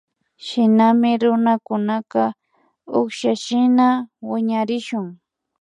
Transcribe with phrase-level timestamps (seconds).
[0.45, 2.23] Shinami runakunaka
[2.99, 3.87] ukshashina
[4.29, 5.07] wiñarishun